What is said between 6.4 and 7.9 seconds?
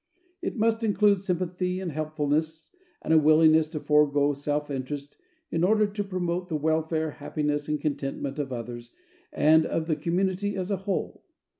the welfare, happiness, and